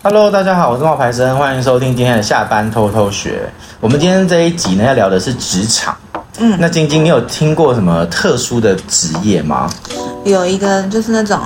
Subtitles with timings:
[0.00, 3.52] Hello，大家好，我是冒牌生，欢迎收听今天的下班偷偷学。
[3.80, 5.96] 我们今天这一集呢，要聊的是职场。
[6.38, 9.68] 嗯，那晶晶，你有听过什么特殊的职业吗？
[10.24, 11.38] 有一个就是那种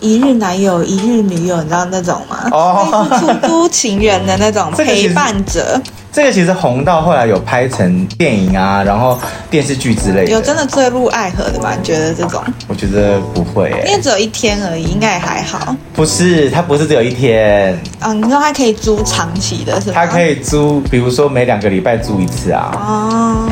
[0.00, 2.48] 一日男友、一日女友，你知道那种吗？
[2.52, 5.80] 哦，出租情人的那种 陪伴者。
[6.12, 9.18] 这个其实红到后来有拍成电影啊，然后
[9.50, 10.30] 电视剧之类的。
[10.30, 11.74] 有真的坠入爱河的吗？
[11.78, 12.42] 你觉得这种？
[12.68, 15.76] 我觉得不会、欸，因为只有一天而已，应该也还好。
[15.92, 17.78] 不是，他不是只有一天。
[18.00, 19.94] 嗯、哦，你说他可以租长期的，是吗？
[19.94, 22.70] 他可以租，比如说每两个礼拜租一次啊。
[22.74, 23.45] 哦。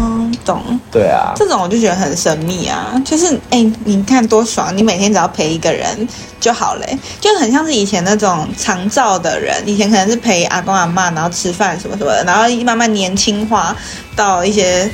[0.45, 6.07] 懂，对啊，这种我就觉得很神秘啊，就是哎，你看多爽，你每天只要陪一个人
[6.39, 13.75] 就好嘞，就很像是以前那种长照的人，以前可能是陪阿公阿妈，然后吃饭什么什么的，然后慢慢年轻化
[14.15, 14.89] 到一些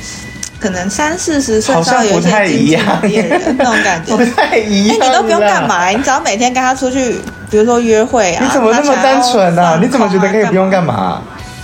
[0.59, 2.83] 可能三四十岁，好像不太一样，
[3.57, 4.15] 那种感觉。
[4.17, 4.97] 不太一样。
[5.01, 9.79] 哎，你都不用干嘛，你只要每天跟他出去，比如说约会啊，你怎么那么单纯啊？
[9.81, 11.21] 你怎么觉得可以不用干嘛？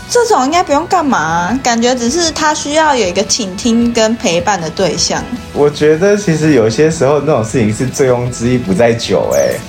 [0.10, 5.22] 这种应该不用干嘛，感觉只是他需要有一个倾听跟陪伴的对象。
[5.54, 9.60] 我觉得其实有些时候那种事情是醉翁之意不在酒，哎。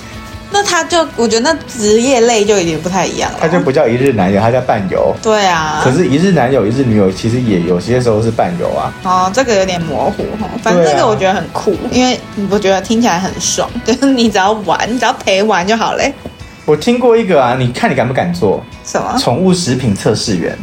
[0.51, 3.37] 那他就我觉得那职业类就有点不太一样了。
[3.39, 5.15] 他就不叫一日男友，他叫伴游。
[5.21, 5.79] 对啊。
[5.83, 8.91] 可是，一日男友、一日女友其实也有些时候是伴游啊。
[9.03, 10.49] 哦，这个有点模糊哈。
[10.63, 16.11] 反正这个我觉得很酷，啊、因为我觉得听起来很爽， 就是你只要玩，你只要陪玩就好嘞。
[16.69, 18.63] 我听过一个啊，你看你敢不敢做？
[18.85, 19.17] 什么？
[19.17, 20.55] 宠物食品测试员。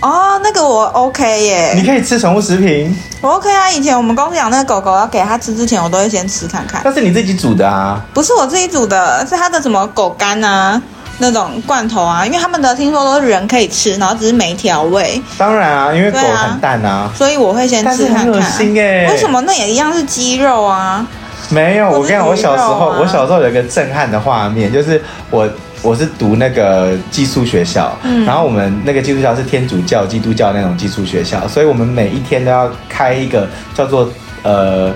[0.00, 1.72] 哦，那个我 OK 耶。
[1.74, 2.96] 你可以吃宠物食品？
[3.20, 3.68] 我 OK 啊。
[3.68, 6.80] 以前我们公司养那个狗狗，要给它吃之前，我都会先吃看看。
[6.84, 8.00] 那是你自己煮的啊？
[8.14, 10.80] 不是我自己煮的，是它的什么狗干啊，
[11.18, 12.24] 那种罐头啊。
[12.24, 15.20] 因为他们的听说都是人可以吃，然后只是没调味。
[15.36, 18.30] 当然啊，因为狗很淡啊，所以我会先吃看看。
[18.30, 19.08] 恶心耶。
[19.10, 19.40] 为什么？
[19.40, 21.04] 那也一样是鸡肉啊。
[21.50, 25.48] 没有，我跟你讲，我小时候，我小时候有一个震撼的画面，就是我。
[25.82, 34.06] 我是读那个寄宿学校，嗯，然后我们那个寄宿学校是天主教、基督教那种寄宿学校，所以我们每一天都要开一个叫做
[34.42, 34.92] 呃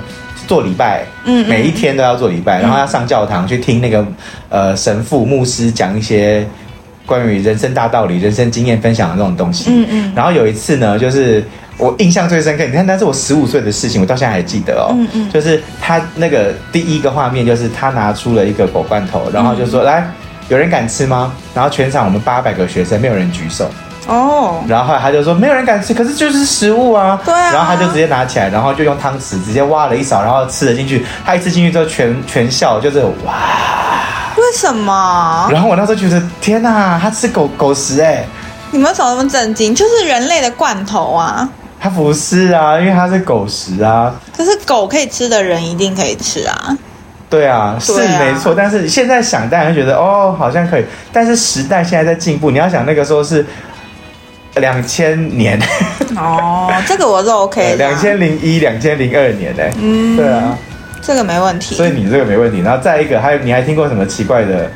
[0.46, 4.06] 做礼拜，嗯，每一天都要做礼拜，然后要上教堂去听那个
[4.50, 6.46] 呃神父、牧师讲一些
[7.06, 11.42] 关于人生大道理、人生经验分享的那种东西，嗯嗯，然后有一次呢，就是
[11.78, 20.06] 我印象最深刻，你看，那是我十五岁的事情，我到现在还记得哦，嗯嗯，就是他那个第一个画面就是他拿出了一个狗罐头，然后就说来。
[20.50, 21.32] 有人敢吃吗？
[21.54, 23.66] 然后全场我们八百个学生没有人举手
[24.06, 24.62] 哦。
[24.68, 27.18] 然后后来他就说没有人敢吃，可是就是食物啊。
[27.24, 27.50] 对啊。
[27.50, 31.02] 然后他就直接拿起来，然后就用汤匙直接挖了一勺，然后吃了进去。
[31.24, 33.32] 他一吃进去之后全全笑，就是哇。
[34.36, 35.48] 为什么？
[35.50, 38.28] 然后我那时候觉得天哪，他吃狗狗食哎、欸！
[38.70, 39.74] 你们怎么那么震惊？
[39.74, 41.48] 就是人类的罐头啊。
[41.84, 44.18] 他不是啊，因为它是狗食啊。
[44.34, 46.74] 可是狗可以吃的人一定可以吃啊。
[47.28, 50.84] 对啊，是没错，啊，但是现在想，大家觉得哦，好像可以。
[51.12, 53.44] 但是时代现在在进步，你要想那个时候是
[54.54, 55.60] 两千年
[56.16, 57.76] 哦，这个我是 OK。
[57.76, 60.56] 两千零一、两千零二年嘞，嗯，对啊，
[61.02, 61.74] 这个没问题。
[61.74, 62.60] 所以你这个没问题。
[62.60, 64.70] 然后再一个，还有你还听过什么奇怪的？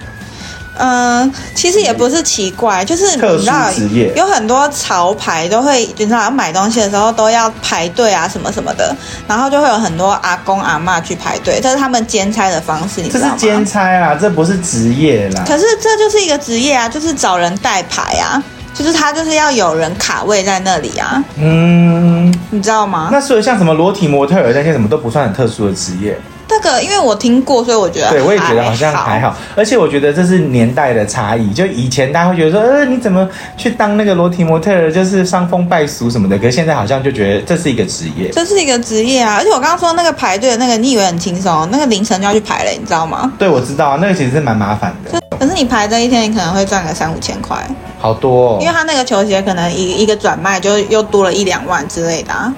[0.78, 3.69] 嗯，其实也不是奇怪，就是你知道
[4.15, 8.94] 有很多潮牌都会，你知道买东西的时候都要排队啊，什么什么的，
[9.27, 13.34] 然后就会有很多阿公阿嬷去排队，这是他们兼差的方式，你知道吗？
[13.37, 15.44] 这是兼差啊，这不是职业啦。
[15.47, 18.41] 可是这就是一个职业啊，就是找人代排啊，
[18.72, 21.22] 就是他就是要有人卡位在那里啊。
[21.37, 23.09] 嗯，你知道吗？
[23.11, 26.17] 那所以像什么裸体模特儿那些什么都不算很特殊的职业。
[26.62, 31.52] 这个，因为我听过，所以我觉得，对，我也觉得好像还好，而且我觉得这是年代的差异。
[31.52, 36.36] 就以前大家会觉得说，呃，你怎么去当那个裸体模特儿，就是伤风败俗什么的。
[36.38, 39.36] 可是现在好像就觉得这是一个职业，这是一个职业啊！
[39.38, 43.32] 而且我刚刚说那个排队的那个，你以为很轻松，那个凌晨就要去排了，你知道吗？
[43.38, 45.20] 对，我知道啊，那个其实是蛮麻烦的。
[45.38, 47.56] 可是你排这一天，你可能会赚个三五千块，
[48.00, 48.58] 好多哦。
[48.60, 52.52] 因为他那个球鞋可能一一个转卖就又多了一两万之类的啊。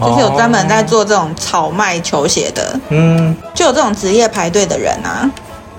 [0.00, 5.30] 就是有专门在做这种炒卖球鞋的，嗯，就有这种职业排队的人啊。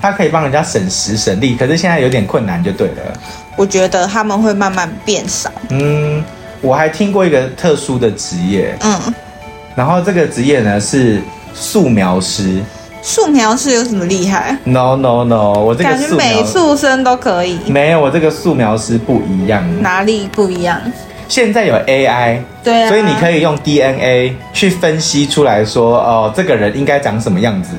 [0.01, 3.01] 他可以帮人家省时省力，可是现在有点困难，就对了。
[3.55, 5.49] 我觉得他们会慢慢变少。
[5.69, 6.23] 嗯，
[6.61, 8.99] 我还听过一个特殊的职业，嗯，
[9.75, 11.21] 然后这个职业呢是
[11.53, 12.61] 素描师。
[13.01, 17.59] 素描师有什么厉害？No No No，我这个感觉美术生都可以。
[17.67, 19.63] 没有，我这个素描师不一样。
[19.81, 20.79] 哪里不一样？
[21.27, 27.71] 现在有 AI，对啊，所以你可以用 DNA 去分析出来说，哦，这个人应该长什么样子？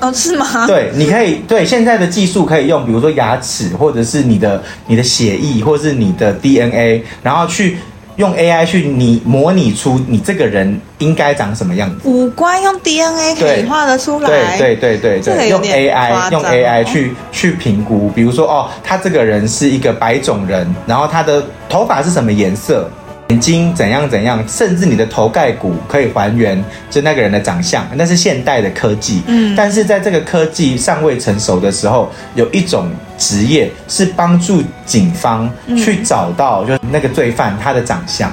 [0.00, 0.66] 哦，是吗？
[0.66, 7.78] 对，你可以对现在的技术可以用，比如说牙齿，或者是你的你的血液，或者是你的 DNA，然后去
[8.16, 11.96] 用 AI 去你模拟出你这个人应该长什么样子。
[12.04, 14.58] 五官用 DNA 可以画得出来。
[14.58, 22.88] 对对对对对，用 AI 用 AI 去去评估，比如说哦，他这个人是一个白种人，然后他的头发是什么颜色？
[23.28, 29.20] 眼睛怎样怎样，甚至你的头盖骨可以还原就那个人的长相，那是现代的科技。
[29.26, 32.88] 嗯，但是在这个科技尚未成熟的时候，有一种
[33.18, 38.32] 职业是帮助警方去找到就是那个罪犯他的长相。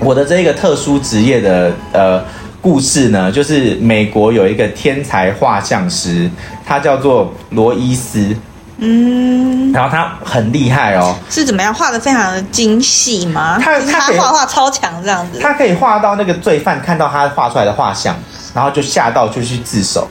[0.00, 2.24] 我的这个特殊职业的呃
[2.62, 6.30] 故事呢，就是美国有一个天才画像师，
[6.72, 8.34] 他叫做罗伊斯。
[8.78, 13.60] 嗯，然后他很厉害哦，是怎么样画的非常的精细吗？
[13.62, 18.16] 他他画画超强这样子，他可以画到那个罪犯看到他画出来的画像，
[18.54, 20.08] 然后就吓到就去自首，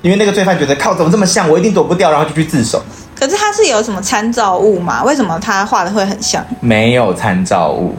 [0.00, 2.80] 因为那个罪犯觉得靠怎么这么像，我一定躲不掉，然后就去自首。
[3.18, 5.02] 可是他是有什么参照物吗？
[5.02, 6.42] 为什么他画的会很像？
[6.60, 7.94] 没有参照物，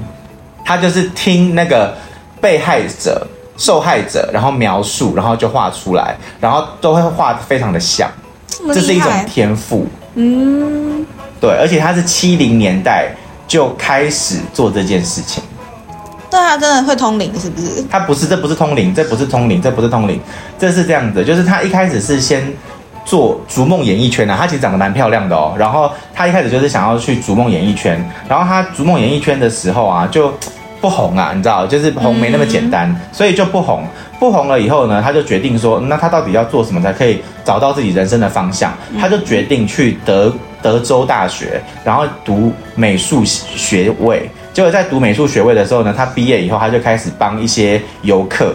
[0.63, 1.93] 他就是听那个
[2.41, 3.27] 被害者、
[3.57, 8.09] 受害者，然后描述，然后就画出来，然后都会画得非常的像，
[8.73, 9.87] 这，是一种天赋。
[10.15, 11.05] 嗯，
[11.39, 13.09] 对，而且他是七零年代
[13.47, 15.43] 就开始做这件事情。
[16.29, 17.83] 对他，真的会通灵是不是？
[17.89, 20.19] 他不是，这不是通灵，这不是通灵，这不是通灵，
[20.59, 22.51] 这是这样子，就是他一开始是先
[23.05, 25.53] 做逐梦演艺圈啊，他其实长得蛮漂亮的哦。
[25.57, 30.33] 然后他一开始就是想要去逐梦演艺圈，然后他逐梦演艺圈的时候啊，就
[30.85, 33.83] 不红啊，你知道，就是红没那么简单，嗯、所以就不红。
[34.19, 38.71] 不红了以后呢，他就决定说，那他到底要做什么才可以找到自己人生的方向？
[38.99, 44.29] 他就决定去德德州大学，然后读美术学位。
[44.53, 48.53] 结果在读美术学位的时候呢，他毕业以后，他就开始帮一些游客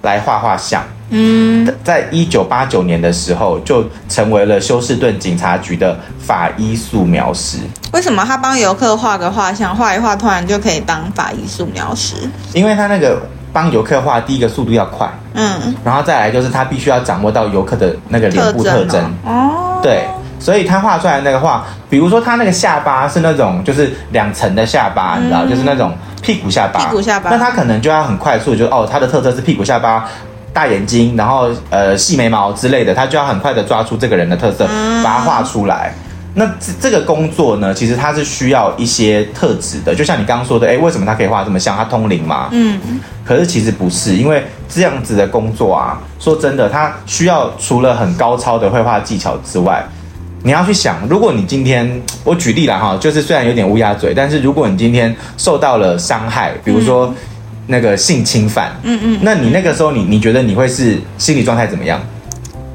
[0.00, 0.82] 来画画像。
[1.10, 7.58] 嗯，在一九八九年的时候，就成为了休斯顿警察局的法医素描师。
[7.92, 12.14] 为什么他帮游客画个画像，画一画，突然就可以当法医素描师？
[12.52, 13.20] 因为他那个。
[13.52, 20.04] 帮游客画，第一个速度要快，嗯，然后再来就是他必须要掌握到游客的那个脸部特征，哦，对，
[20.38, 30.06] 所以他画出来的那个画，比如说他那个下巴是那种就是两层的下巴，嗯、你知道，就是那种屁股下巴，屁股下巴，那他可能就要很快速，就哦，他的特色是屁股下巴、
[30.56, 35.92] 大眼睛，然后呃细眉毛之类的，他就要很快的抓出这个人的特色，嗯、把它画出来。
[36.32, 41.76] 那这这个工作呢，其实它是需要一些特质的，就像你刚刚说的，诶，为什么他可以画这么像？
[41.76, 42.48] 他通灵吗？
[42.52, 42.80] 嗯，
[43.22, 49.84] 可是其实不是，因为这样子的工作啊，说真的，他需要除了很高超的绘画技巧之外，
[50.42, 57.12] 你要去想，如果你今天，我举例了哈，就是虽然有点乌鸦嘴，但是如果你今天受到了伤害，比如说
[57.66, 62.00] 那个性侵犯，嗯嗯，那你那个时候你你觉得你会是心理状态怎么样？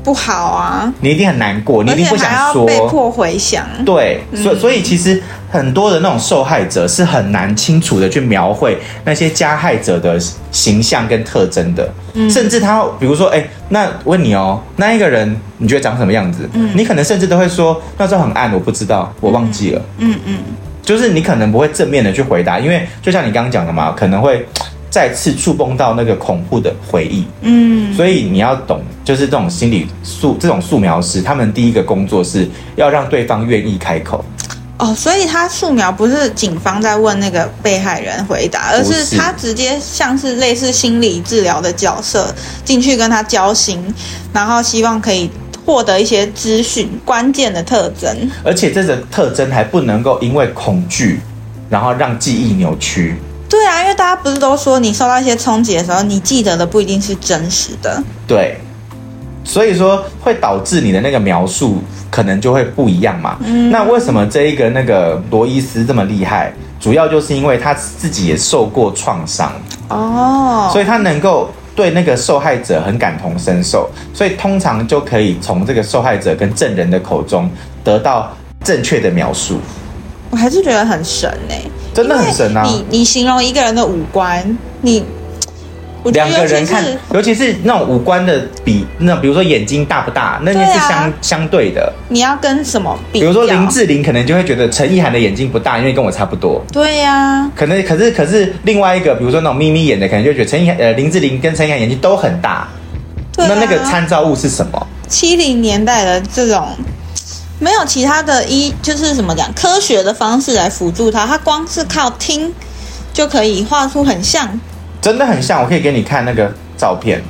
[0.03, 0.91] 不好啊！
[0.99, 2.65] 你一定很难过，你一定不想说。
[2.65, 3.67] 被迫回想。
[3.85, 5.21] 对，所以所以其实
[5.51, 11.87] 很多的那种受害者是很难清楚的去描绘那些加害者的形象跟特征的。
[12.15, 16.49] 嗯，甚至他比如说，哎，那问你哦，那一个人你觉得长什么样子？
[16.53, 19.81] 嗯，你可能甚至都会说那时候很暗，我不知道，我忘记了。
[19.99, 20.39] 嗯嗯，
[20.81, 24.43] 就是你可能不会正面的去回答，因为就像你刚刚讲的嘛，可能会。
[24.91, 32.45] 再次触碰到那个恐怖的回忆，嗯，所以你要懂，就是这种心理素这种素描师，他们第一个工作是
[32.75, 34.23] 要让对方愿意开口。
[34.77, 42.33] 哦，所以他素描不是警方在问那个被害人回答，而是他直接像是类似心理治疗的角色
[42.65, 43.81] 进去跟他交心，
[44.33, 45.29] 然后希望可以
[45.65, 51.21] 获得一些资讯关键的特征，而且这个特征还不能够因为恐惧，
[51.69, 53.15] 然后让记忆扭曲。
[53.51, 58.01] 对啊，因为大家不是都说，你受到一些冲击的时候，你记得的不一定是真实的。
[58.25, 58.57] 对，
[59.43, 61.79] 所以说会导致你的那个描述
[62.09, 63.37] 可能就会不一样嘛。
[63.43, 66.53] 嗯，那为什么这一个那个罗伊斯这么厉害？
[66.79, 69.51] 主要就是因为他自己也受过创伤
[69.89, 77.47] 哦，所以他能够对那个受害者很感同身受，所以通常就可以从这个受害者跟证人的口中
[77.83, 78.31] 得到
[78.63, 79.59] 正确的描述。
[80.31, 82.63] 我还是觉得很神呢、欸，真的很神啊！
[82.65, 85.03] 你你形容一个人的五官，你
[86.05, 86.83] 两个人看，
[87.13, 91.91] 尤其是那种五官的比，那比如说眼睛大不大，那些是相、啊、相对的。
[92.09, 93.19] 你要跟什么比？
[93.19, 96.59] 比如说林志玲，可能就会觉得陈意涵的眼睛不大，因为跟我差不多。
[96.71, 102.67] 对呀、啊，可能可是可是另外一个，比如说那种眯眯眼的，可能就觉得陈意涵呃林志玲跟陈意涵眼睛都很大。
[103.35, 104.87] 对、啊，那那个参照物是什么？
[105.07, 106.69] 七零年代的这种。
[107.61, 112.51] 没有其他的医，就是怎么讲科学的方式来辅助他，他光是靠听
[113.13, 114.49] 就可以画出很像，
[114.99, 115.61] 真的很像。
[115.61, 117.21] 我可以给你看那个照片，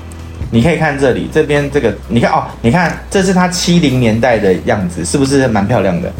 [0.49, 6.11] 你可以看这里这边这个，你看哦，你看这是他七零年代的样子，是不是蛮漂亮的？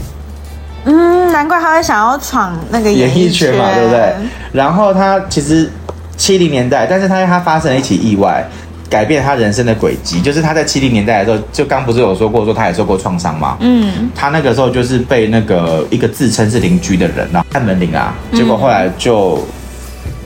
[0.84, 1.12] 嗯。
[1.32, 4.14] 难怪他会想要闯那个演艺圈圈嘛，对不对？
[4.52, 5.72] 然后他其实
[6.18, 8.46] 七零年代，但是他他发生了一起意外，
[8.92, 10.22] 改变他人生的轨迹。
[10.22, 13.58] 就是他在七零年代的时候，就刚不是有说过，说他也受过创伤嘛。
[13.62, 19.40] 嗯，他那个时候就是被那个一个自称是邻居的人啊，按门铃啊，结果后来就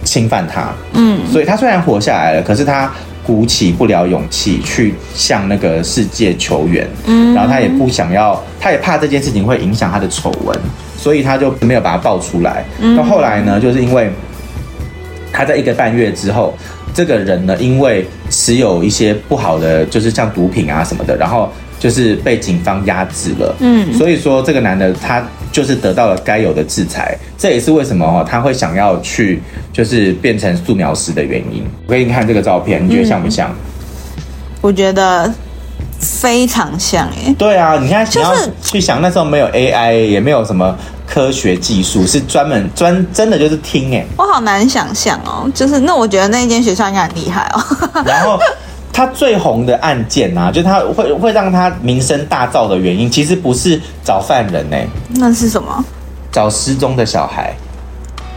[0.04, 0.74] 侵犯他。
[0.94, 2.92] 嗯，所以他虽然活下来了，可是他。
[3.26, 10.56] 鼓起不了勇气去向那个世界求援，嗯，然后他也不想要，他也怕这件事情会影响他的丑闻，
[10.96, 12.64] 所以他就没有把它爆出来。
[12.96, 14.12] 到后来呢，就是因为
[15.34, 16.56] 他在一个半月之后，
[16.96, 25.24] 这个人呢，因为持有一些不好的，就是像毒品啊什么的，然后就是被警方压制了，嗯，所以说这个男的他。
[25.52, 31.64] 就是得到了该有的制裁，这也是为什么哦，他会想要去就是变成素描师的原因。
[31.88, 33.50] 我给你看这个照片，你觉得像不像？
[33.50, 33.56] 嗯，
[34.60, 35.34] 我觉得
[35.98, 37.34] 非常像诶。
[37.38, 40.78] 对啊，你看，就是，去想那时候没有 AI，也没有什么
[41.16, 44.06] 科学技术，是专门专真的就是听诶。
[44.18, 47.64] 我好难想象哦，就是那我觉得那一间学校应该很厉害哦。
[48.06, 48.38] 然后。
[48.98, 55.84] 他最红的案件啊，就他会会让他名声大噪的原因，其实不是找犯人呢、欸，那是什么？
[56.32, 57.54] 找失踪的小孩。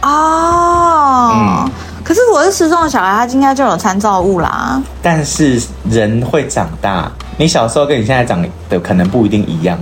[0.01, 1.71] 哦，嗯，
[2.03, 4.83] 可是我是失踪的小孩，他应该就有参照物啦。
[5.01, 9.79] 但是人会长大，你小时候跟你现在长的可能不一定一样。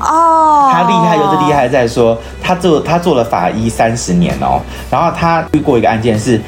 [0.00, 6.40] 哦，他厉害就是厉害在说，他做他做了法医三十年哦，然后他遇过一个案件是。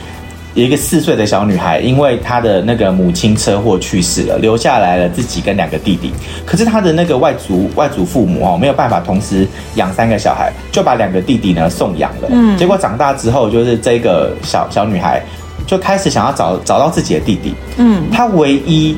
[0.54, 6.12] 有一个四岁的小女孩，因为她的那个母亲车祸去世了，留下来了自己跟两个弟弟。
[6.44, 12.28] 可是她的那个外祖外祖父母哦，没有办法同时养三个小孩，就把两个弟弟呢送养了。
[12.28, 15.22] 嗯，结果长大之后，就是这个小小女孩
[15.66, 17.54] 就开始想要找找到自己的弟弟。
[17.78, 18.94] 嗯，她唯一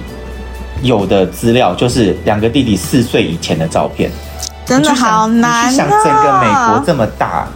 [0.85, 4.09] 有的资料就是两个弟弟四岁以前的照片。
[4.64, 5.64] 真的好难啊！
[5.67, 7.47] 你去想整个美国这么大。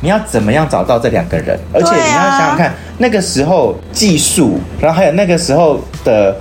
[0.00, 1.58] 你要怎么样找到这两个人？
[1.72, 6.36] 而且你要想想看，那个时候技术，然后还有那个时候的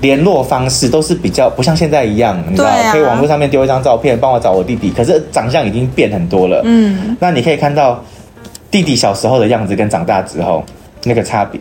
[0.00, 4.90] 联络方式，都是比较不像现在一样，你知道，可以网络上面丢一张照片，帮我找我弟弟。
[4.90, 6.62] 可是长相已经变很多了。
[6.64, 8.02] 嗯，那你可以看到
[8.70, 10.64] 弟弟小时候的样子跟长大之后
[11.02, 11.60] 那个差别，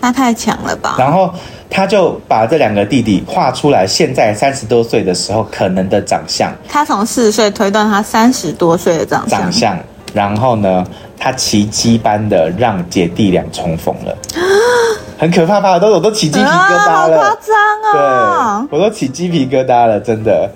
[0.00, 0.96] 那太强了吧？
[0.98, 1.32] 然后
[1.68, 6.52] 他就把这两个弟弟画出来，现在三十多岁的时候可能的长相。
[6.68, 9.40] 他从四十岁推断他三十多岁的长相。
[9.40, 9.78] 长相。
[10.14, 10.82] 然后呢，
[11.18, 14.16] 他奇迹般的让姐弟俩重逢了，
[15.18, 15.78] 很可怕吧？
[15.78, 18.66] 都我都起鸡皮疙瘩了，啊、好夸张啊！
[18.70, 20.50] 对，我都起鸡皮疙瘩了，真的。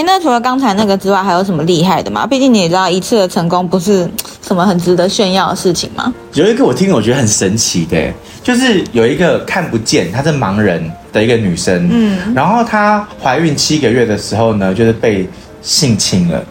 [0.00, 2.26] 哎，那除了刚才那个之外，还有什么厉害的吗？
[2.26, 4.08] 毕竟你也知道，一次的成功不是
[4.40, 6.10] 什么很值得炫耀的事情吗？
[6.32, 8.10] 有一个我听，我觉得很神奇的，
[8.42, 15.28] 就是有一个看不见，她是盲人的一个女生，嗯，然后她怀孕七个月的时候呢，就是被
[15.60, 16.42] 性侵了。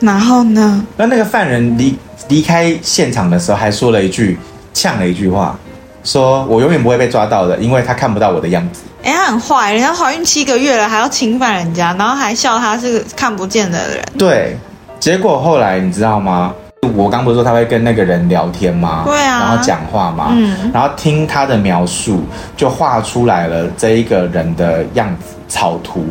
[0.00, 0.82] 然后呢？
[0.96, 1.94] 那那个犯人离
[2.28, 4.38] 离开现场的时候，还说了一句，
[4.72, 5.58] 呛了一句话，
[6.06, 8.84] 说我永远不会被抓到的，因为他看不到我的样子。
[9.02, 14.02] 哎，他很坏，人家怀孕七个月了，还要侵犯人家，然后还笑他是看不见的人。
[14.16, 14.56] 对，
[14.98, 16.54] 结果后来你知道吗？
[16.94, 19.02] 我刚不是说他会跟那个人聊天吗？
[19.04, 22.22] 对啊，然后讲话嘛，嗯，然后听他的描述，
[22.56, 25.35] 就画出来了这一个人的样子。
[25.48, 26.04] 草图，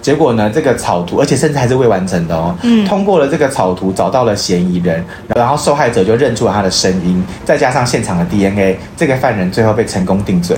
[0.00, 0.50] 结果呢？
[0.54, 2.54] 这个草图，而且甚至还是未完成的哦。
[2.62, 5.02] 嗯，通过了这个草图，找到了嫌疑人，
[5.34, 10.56] 然后受害者就认出了他的声音，再加上现场的 DNA，这个犯人最后被成功定罪。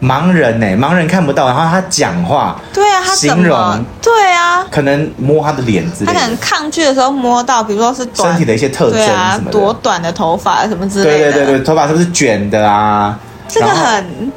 [0.00, 0.66] 盲人呢？
[0.76, 13.16] 盲人看不到，然后他讲话，对啊，他形容，对啊，可能摸他的脸之类的，他可能抗拒的时候摸到，比如说是身体的一些特征什么的，多短的头发什么之类的，对对对对，头发是不是卷的啊？
[13.46, 14.32] 这个很。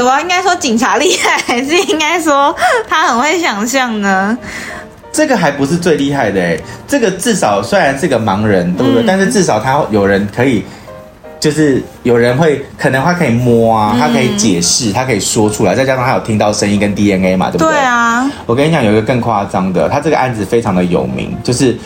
[0.00, 2.56] 怎么应该说警察厉害， 还是应该说
[2.88, 4.34] 他很会想象呢？
[5.12, 9.02] 这个还不是最厉害的哎，这个至少虽然是个盲人，对不对？
[9.02, 10.64] 嗯、但是至少他有人可以，
[11.38, 17.74] 就是有人会可能他可以摸啊，他可以解释，他可以说出来，再加上他有听到声音跟 DNA 嘛，对不对？
[17.74, 18.26] 对啊。
[18.46, 21.76] 我跟你讲，有一个更夸张的，他这个案子非常的有名，就是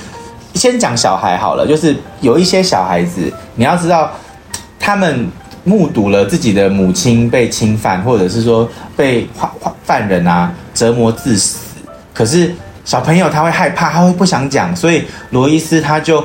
[0.55, 4.09] 先讲小孩好了，就是有一些小孩子，你要知道
[4.79, 5.29] 他们。
[5.65, 9.51] 目睹了自己的母亲被侵犯，或者是说被犯
[9.83, 11.59] 犯人啊折磨致死，
[12.13, 12.55] 可是
[12.85, 16.23] 小朋友他会害怕，他会不想讲，所以罗伊斯他就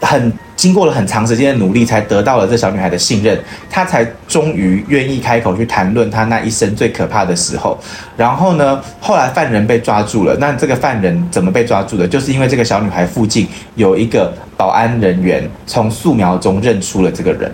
[0.00, 3.38] 很经过了很长时间的努力，才得到了这小女孩的信任，
[3.70, 7.78] 他才终于愿意开口去谈论他那一生最可怕的时候。
[8.16, 12.08] 然后呢，后来犯人被抓住了，那这个犯人怎么被抓住的？
[12.08, 17.52] 就是因为这个小女孩附近有一个保安人员从素描中认出了这个人。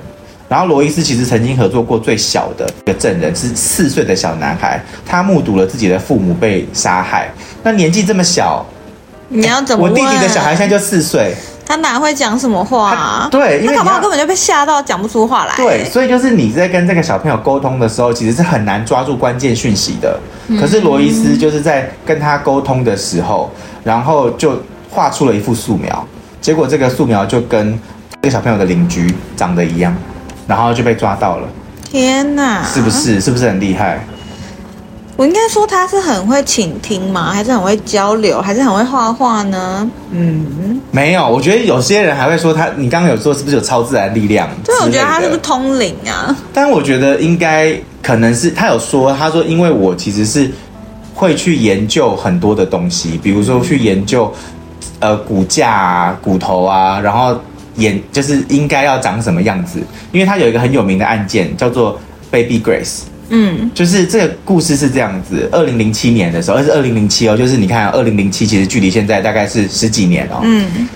[0.50, 7.30] 然后罗伊斯其实曾经合作过最小的一个证人，是四岁的小男孩，他目睹了自己的父母被杀害。
[7.62, 8.66] 那年纪这么小，
[9.28, 9.84] 你要怎么？
[9.84, 11.32] 我弟弟的小孩现在就四岁。
[11.64, 13.28] 他哪会讲什么话啊？
[13.30, 15.54] 对，因为他宝宝根本就被吓到讲不出话来。
[15.56, 20.18] 对，所以就是你在跟这个小朋友沟通的时候，其实是很难抓住关键讯息的。
[20.58, 23.48] 可是罗伊斯就是在跟他沟通的时候，
[23.84, 26.04] 然后就画出了一幅素描，
[26.40, 27.78] 结果这个素描就跟
[28.20, 29.94] 这个小朋友的邻居长得一样，
[30.46, 31.48] 然后就被抓到了。
[31.90, 32.62] 天哪！
[32.64, 33.20] 是不是？
[33.20, 34.04] 是不是很厉害？
[35.16, 37.30] 我应该说他是很会倾听吗？
[37.30, 38.40] 还是很会交流？
[38.40, 39.90] 还是很会画画呢？
[40.12, 41.28] 嗯，没有。
[41.28, 44.48] 我觉得有些人还会说他，你刚刚有说是不是有超自然力量？
[44.64, 46.34] 对，我觉得他是不是通灵啊？
[46.54, 50.50] 但我觉得应该可能是他有说，他说因为我其实是
[51.14, 54.32] 会去研究很多的东西，比如说去研究
[55.00, 57.38] 呃骨架啊、骨头啊，然后
[57.76, 59.80] 演就是应该要长什么样子。
[60.12, 62.00] 因为他有一个很有名的案件叫做
[62.30, 63.02] Baby Grace。
[63.32, 70.40] 嗯，就是这个故事是这样子，二零零七年的时候，而是二零零七哦，就是你看二零零七其实距离现在大概是十几年哦。
[70.42, 70.88] 嗯，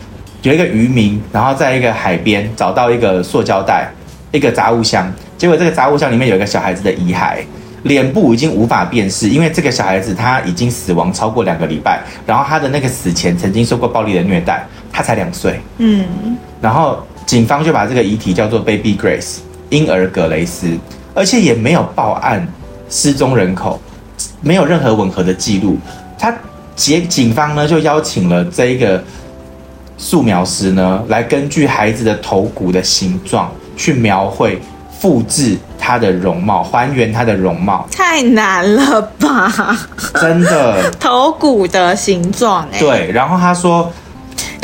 [0.43, 3.89] 有一个渔民，然后在一个海边找到一个塑胶袋，
[4.33, 7.37] 一个杂物箱，结果这个杂物箱里面有一个小孩子的遗骸，
[7.85, 15.61] 脸部已经无法辨识，因为这个小孩子他已经死亡超过两个礼拜，然后他的那个死前曾经受过暴力的虐待，他才两岁。
[15.79, 19.39] 嗯，然后警方就把这个遗体叫做 Baby Grace，
[19.71, 20.79] 婴儿格雷斯。
[21.17, 22.45] 而且也没有报案
[22.91, 23.81] 失踪人口，
[24.41, 25.79] 没有任何吻合的记录。
[26.19, 26.35] 他
[26.75, 29.03] 警警方呢就邀请了这一个
[29.97, 34.61] 素描师呢，来根据孩子的头骨的形状去描绘、
[34.99, 37.87] 复制他的容貌，还原他的容貌。
[37.93, 39.79] 太难了吧？
[40.21, 42.79] 真的， 头骨的形状哎。
[42.81, 43.89] 对，然后他说。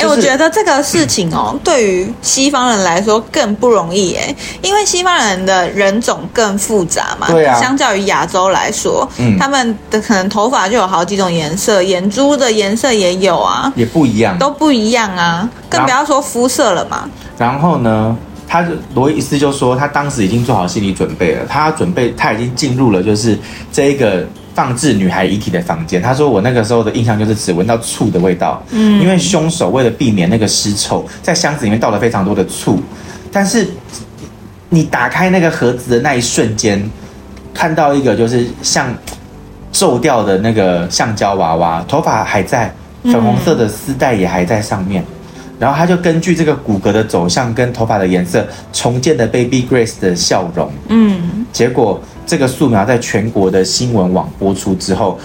[0.01, 7.27] 哎，我觉得这个事情哦，对于西方人来说更不容易哎，因为西方人的人种更复杂嘛。
[7.27, 7.59] 对啊。
[7.59, 17.09] 相较于亚洲来说，嗯，他们的可能头发就有好几种颜色，眼珠的颜色也有啊，也不一样，都不一样啊，更不要说肤色了嘛。
[17.37, 18.17] 然后呢，
[18.47, 23.37] 他罗伊斯就说，他当时已经做好心理准备了，他准备他已经进入了就是
[23.71, 24.25] 这一个。
[24.53, 32.79] 放置女孩遗体的房间，他说我那个时候的印象就是只闻到醋的味道，嗯，因为凶手为了避免那个尸臭，在箱子里面倒了非常多的醋，
[33.31, 33.65] 但是
[34.69, 36.83] 你打开那个盒子的那一瞬间，
[37.53, 38.93] 看到一个就是像
[39.71, 45.01] 皱掉的那个橡胶娃娃，头发还在，粉红色的丝带也还在上面，
[45.57, 52.01] 然后他就根据这个骨骼的走向跟头发的颜色，重建了 Baby Grace 的笑容，嗯，结果。
[52.31, 55.19] 这个素描在全国的新闻网播出之后，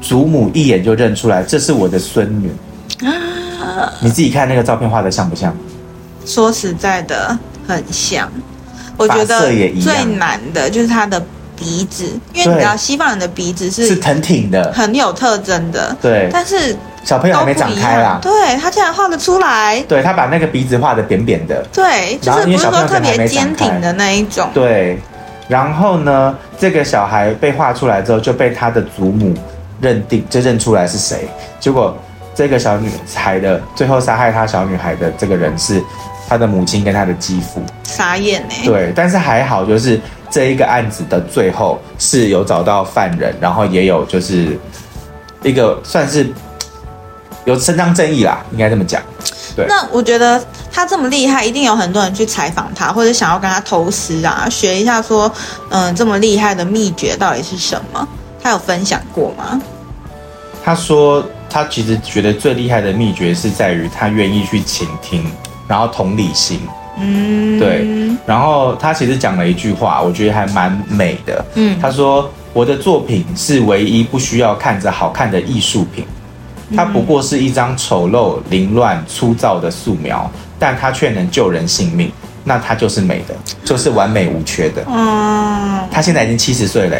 [0.00, 2.50] 祖母一眼就认出来，这是我的孙女。
[3.06, 5.54] 啊，你自己看那个照片画的像不像？
[6.24, 8.32] 说实在的，很像。
[8.96, 9.40] 我觉得
[9.82, 11.22] 最难的就是他的
[11.54, 15.94] 鼻子，因为你知道西方人的鼻子是是挺挺的，很有特征的。
[16.00, 18.18] 对，但是小朋友还没长开啦。
[18.22, 19.78] 对，他竟然画得出来。
[19.82, 21.62] 对，他把那个鼻子画的扁扁的。
[21.70, 24.48] 对，就是不是说特别坚挺的那一种。
[24.54, 24.98] 对。
[25.50, 29.34] 然后呢，这个小孩被画出来之后，就被他的祖母
[29.80, 31.28] 认定，就认出来是谁。
[31.58, 31.96] 结果，
[32.36, 35.82] 这个小女孩的最后杀害她小女孩的这个人是
[36.28, 37.60] 她的母亲跟她的继父。
[37.82, 38.54] 傻眼呢？
[38.64, 44.56] 对，但是还好，就是这一个案子的最后是有找到犯人，然后也有就是
[45.42, 46.32] 一个算是
[47.44, 49.02] 有伸张正义啦，应该这么讲。
[49.56, 50.40] 对，那我觉得
[50.72, 55.30] 他这么厉害，一定有很多人去采访他，或者想要跟他偷师啊，学一下说，
[55.68, 58.06] 嗯，这么厉害的秘诀到底是什么？
[58.42, 59.60] 他有分享过吗？
[60.64, 65.30] 他说，他其实觉得最厉害的秘诀是在于他愿意去倾听，
[65.66, 66.60] 然后同理心。
[66.98, 67.86] 嗯，对。
[68.26, 71.44] 然后他其实讲了一句话，我觉得还蛮美的。
[71.54, 76.04] 嗯，他说：“我的作品是唯一不需要看着好看的艺术品。”
[76.76, 82.12] 它不过是一张丑陋、凌乱、粗糙的素描，但它却能救人性命，
[82.44, 84.84] 那它就是美的，就是完美无缺的。
[84.86, 86.96] 嗯，他现在已经七十岁了，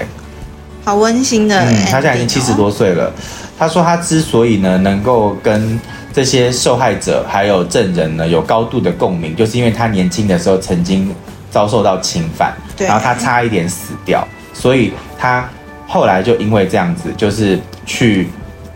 [0.85, 1.61] 好温馨的。
[1.61, 3.13] 嗯，他现在已经七十多岁了。
[3.59, 5.79] 他说他之所以呢能够跟
[6.13, 11.15] 这些受害者还有证人呢有高度的共鸣，就是因为他年轻的时候曾经
[11.51, 15.49] 遭受到侵犯，然后他差一点死掉，所以他
[15.87, 17.57] 后来就因为这样子，就是
[17.87, 18.29] 去。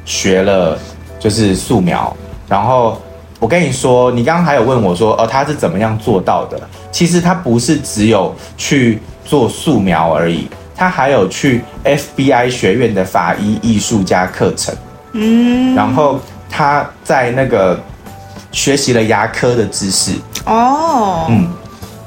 [0.04, 0.78] 学了
[1.18, 2.14] 就是素描，
[2.48, 3.00] 然后
[3.38, 6.60] 我跟你说，你刚刚还有问我说，哦，他是怎么样做到的？
[6.90, 14.74] 其实他不是只有去做素描而已，他还有去 FBI 学院的法医艺术家课程，
[15.12, 17.78] 嗯，然后他在那个
[18.52, 20.12] 学习了牙科的知识，
[20.46, 21.50] 哦，嗯，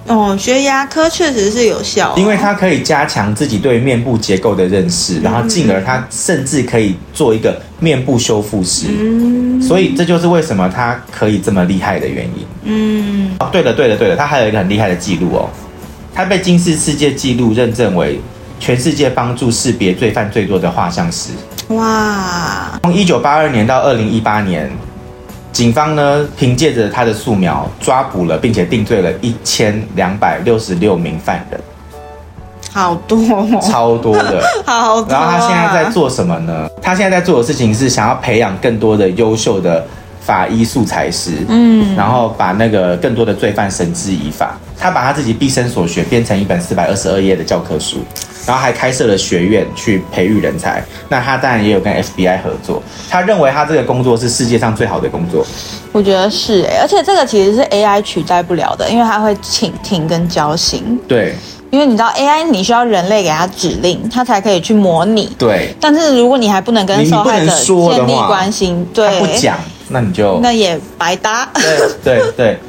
[0.07, 8.87] 哦，学牙科确实是有效，因为它可以加强自己对面部结构的认识，然后进而它甚至可以做一个面部修复师。
[8.89, 12.45] 嗯，所以这就是为什么它可以这么厉害的原因。
[12.63, 15.49] 嗯，哦，对了，对了，对了，它还有一个很厉害的记录哦，
[16.15, 18.19] 它被金氏世界纪录认证为
[18.59, 21.31] 全世界帮助识别罪犯最多的画像师。
[21.69, 24.71] 哇，从一九八二年到二零一八年。
[25.57, 31.59] 警方呢，凭借着他的素描，抓捕了并且定罪了一千两百六十六名犯人，
[32.71, 33.17] 好多，
[33.59, 35.11] 超多的， 好多。
[35.11, 36.69] 然后他现在在做什么呢？
[36.79, 39.83] 他现在在做的事情是想要培养更多的优秀的
[40.21, 44.55] 法医素材师，嗯，然后把那个更多的罪犯绳之以法。
[44.77, 47.97] 他把他自己毕生所学编成一本四百二十二页的教科书。
[48.45, 52.81] 然后还开设了学院去培育人才，那他当然也有跟 FBI 合作。
[53.09, 55.45] 他认为他这个工作是世界上最好的工作。
[55.91, 60.99] 我觉得是哎，而且这个其实是 AI 取代不了的，因为它会倾听跟交心。
[61.07, 61.33] 对，
[61.71, 65.35] 因为你知道 AI 你需要人类给它指令，它才可以去模拟。
[65.39, 69.57] 对，但是如果你还不能跟受害者建立关系，对，不讲，
[69.89, 71.49] 那你就那也白搭。
[71.53, 72.59] 对对对。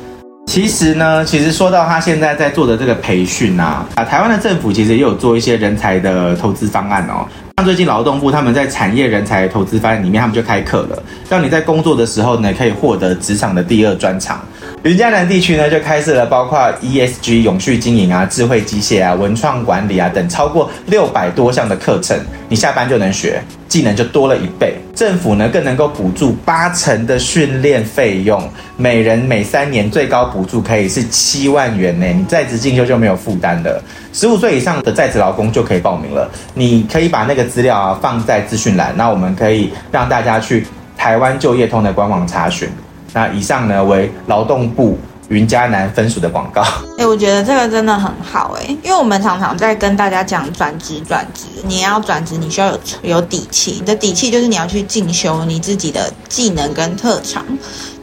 [0.48, 7.28] 其实呢，其实说到他现在在做的这个培训啊，啊，台湾的政府其实也有做一些人才的投资方案哦。
[7.58, 14.40] 像最近劳动部他们在产业人才投资方案里面，他们就开课了，让你在工作的时候呢，可以获得职场的第二专长。
[14.85, 23.42] 云嘉南地区呢，就开设了包括 ESG 永续经营啊、智慧机械啊、文创管理啊等超过六百多项的课程，你下班就能学。
[23.68, 32.07] 技能就多了一倍，政府呢更能够补助八成的训练费用，每人每三年最高补助可以是七万元呢。
[32.07, 33.83] 你在职进修就没有负担了，
[34.14, 36.31] 十五岁以上的在职劳工就可以报名了。
[36.54, 42.66] 你可以把那个资料啊放在资讯栏，那我们可以让大家去台湾就业通的官网查询。
[43.12, 44.98] 那以上呢为劳动部。
[45.30, 46.62] 云嘉南分署的广告，
[46.96, 57.44] 哎，我觉得这个真的很好，哎，因为我们常常在跟大家讲转职，转职，你要转职，你需要有有底气，你的底气就是你要去进修你自己的技能跟特长。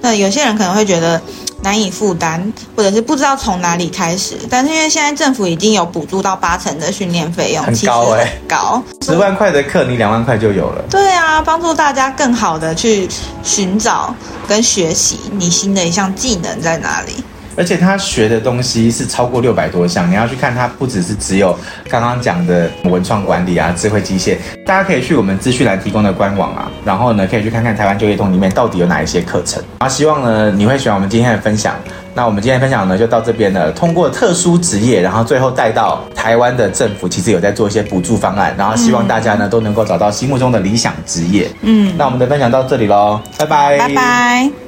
[0.01, 1.19] 那有些人可能会觉得
[1.61, 10.83] 难以负担，或者是不知道从哪里开始，但是因为现在政府已经有补助到八成的训练费用，很高哎，高，十万块的课你两万块就有了。
[10.89, 13.07] 对啊，帮助大家更好的去
[13.43, 14.13] 寻找
[14.47, 17.23] 跟学习你新的一项技能在哪里。
[17.55, 21.57] 而且他学的东西是超过六百多项，你要去看，他不只是只有
[21.89, 29.63] 刚刚讲的文创管理啊、智慧机械，大家可以去我们资讯栏提供的官网啊，然后呢，可以去看看台湾就业通里面到底有哪一些课程。
[29.79, 31.75] 啊希望呢，你会喜欢我们今天的分享。
[32.17, 33.71] 那我们今天的分享呢，就到这边了。
[33.73, 41.49] 通过特殊职业，然后最后带到台湾的政府，其实有在做一些补助方案，然后希望大家呢都能够找到心目中的理想职业。
[41.61, 44.64] 嗯，那我们的分享到这里喽，拜拜，拜拜。